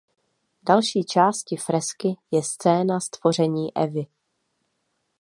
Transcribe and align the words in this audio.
Další 0.63 1.03
částí 1.03 1.57
fresky 1.57 2.17
je 2.31 2.43
scéna 2.43 2.99
"Stvoření 2.99 3.75
Evy". 3.77 4.07